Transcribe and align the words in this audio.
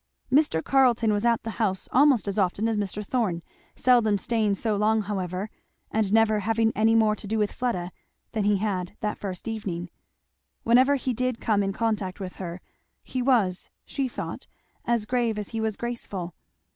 Mr. 0.33 0.63
Carleton 0.63 1.13
was 1.13 1.25
at 1.25 1.43
the 1.43 1.59
house 1.61 1.87
almost 1.91 2.27
as 2.27 2.39
often 2.39 2.67
as 2.67 2.75
Mr. 2.75 3.05
Thorn, 3.05 3.43
seldom 3.75 4.17
staying 4.17 4.55
so 4.55 4.75
long 4.75 5.03
however, 5.03 5.47
and 5.91 6.11
never 6.11 6.39
having 6.39 6.71
any 6.75 6.95
more 6.95 7.15
to 7.15 7.27
do 7.27 7.37
with 7.37 7.51
Fleda 7.51 7.91
than 8.31 8.43
he 8.45 8.57
had 8.57 8.97
that 9.01 9.19
first 9.19 9.47
evening. 9.47 9.91
Whenever 10.63 10.95
he 10.95 11.13
did 11.13 11.39
come 11.39 11.61
in 11.61 11.71
contact 11.71 12.19
with 12.19 12.37
her, 12.37 12.61
he 13.03 13.21
was, 13.21 13.69
she 13.85 14.07
thought, 14.07 14.47
as 14.85 15.05
grave 15.05 15.37
as 15.37 15.49
he 15.49 15.61
was 15.61 15.77
graceful. 15.77 16.33